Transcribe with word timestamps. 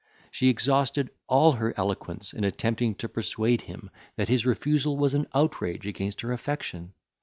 She 0.31 0.49
exhausted 0.49 1.11
all 1.27 1.51
her 1.57 1.75
eloquence 1.77 2.33
in 2.33 2.43
attempting 2.43 2.95
to 2.95 3.07
persuade 3.07 3.61
him 3.61 3.91
that 4.15 4.29
his 4.29 4.47
refusal 4.47 4.97
was 4.97 5.13
an 5.13 5.27
outrage 5.35 5.85
against 5.85 6.21
her 6.21 6.31
affection. 6.33 6.93